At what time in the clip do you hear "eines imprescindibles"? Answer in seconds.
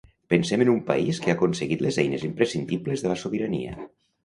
2.05-3.07